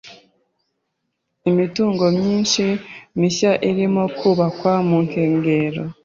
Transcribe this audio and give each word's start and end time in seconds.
Imitungo 1.49 2.05
myinshi 2.17 2.63
mishya 3.19 3.51
irimo 3.69 4.03
kubakwa 4.17 4.73
mu 4.87 4.97
nkengero. 5.05 5.83